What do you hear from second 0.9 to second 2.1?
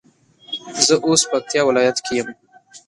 اوس پکتيا ولايت